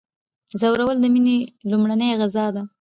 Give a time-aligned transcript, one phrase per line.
[0.59, 1.37] ځورول د میني
[1.69, 2.63] لومړنۍ غذا ده.